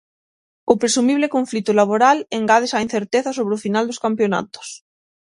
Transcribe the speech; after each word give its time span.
O 0.71 0.73
presumible 0.81 1.27
conflito 1.35 1.71
laboral 1.79 2.17
engádase 2.37 2.75
á 2.77 2.83
incerteza 2.87 3.31
sobre 3.37 3.53
o 3.55 3.61
final 3.65 3.85
dos 3.87 4.01
campionatos. 4.05 4.67